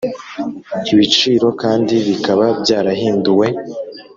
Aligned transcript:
ibiciro 0.91 1.47
kandi 1.61 1.93
bikaba 2.07 2.45
byarahinduwe. 2.61 3.47